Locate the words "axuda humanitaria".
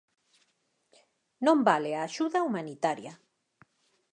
2.07-3.13